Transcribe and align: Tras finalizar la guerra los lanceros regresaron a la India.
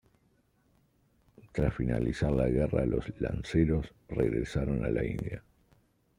Tras 1.51 1.75
finalizar 1.75 2.31
la 2.31 2.49
guerra 2.49 2.87
los 2.87 3.07
lanceros 3.21 3.93
regresaron 4.09 4.83
a 4.83 4.89
la 4.89 5.05
India. 5.05 5.43